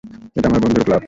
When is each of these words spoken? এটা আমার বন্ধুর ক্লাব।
এটা 0.35 0.47
আমার 0.49 0.61
বন্ধুর 0.63 0.83
ক্লাব। 0.83 0.99